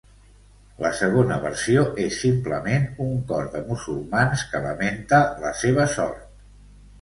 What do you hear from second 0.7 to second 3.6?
La segona versió és simplement un cor